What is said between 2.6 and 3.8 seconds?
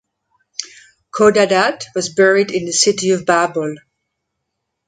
the city of Babol.